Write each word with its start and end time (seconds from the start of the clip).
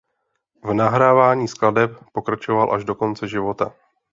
V 0.63 0.73
nahrávání 0.73 1.47
skladeb 1.47 1.91
pokračoval 2.13 2.73
až 2.73 2.85
do 2.85 2.95
konce 2.95 3.27
života. 3.27 3.73